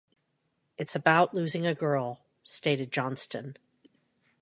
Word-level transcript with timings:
"It's 0.79 0.95
about 0.95 1.35
losing 1.35 1.67
a 1.67 1.75
girl," 1.75 2.21
stated 2.41 2.91
Johnston. 2.91 3.55